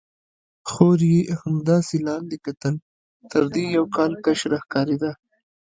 خور 0.69 0.99
یې 1.13 1.21
همداسې 1.41 1.95
لاندې 2.07 2.37
کتل، 2.45 2.75
تر 3.31 3.43
دې 3.53 3.63
یو 3.77 3.85
کال 3.95 4.11
کشره 4.25 4.57
ښکارېده. 4.63 5.11